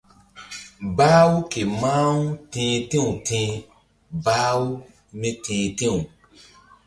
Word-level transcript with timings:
Bah-u 0.97 1.35
ke 1.51 1.61
mah-u 1.81 2.17
ti̧h 2.51 2.77
ti̧w 2.89 3.07
ti̧h 3.27 3.53
bah-u 4.25 4.65
míti̧h 5.19 5.67
ti̧w. 5.77 5.95